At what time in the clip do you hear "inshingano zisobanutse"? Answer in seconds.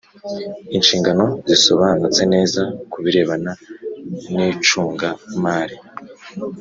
0.77-2.21